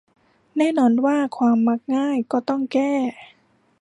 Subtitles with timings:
[0.57, 2.93] แน่นอนว่าความมักง่ายก็ต้องแก้